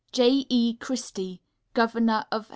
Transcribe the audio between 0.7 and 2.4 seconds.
CHRISTIE, Governor